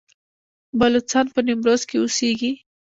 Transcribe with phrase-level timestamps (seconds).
[0.79, 2.51] بلوڅان په نیمروز کې اوسیږي؟